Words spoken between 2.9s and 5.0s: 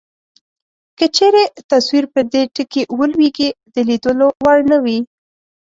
ولویږي د لیدلو وړ نه وي.